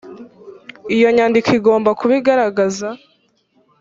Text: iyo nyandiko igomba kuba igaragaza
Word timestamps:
iyo 0.95 1.07
nyandiko 1.15 1.49
igomba 1.59 1.89
kuba 1.99 2.11
igaragaza 2.19 2.89